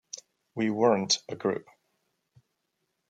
[0.55, 1.67] We weren't a group.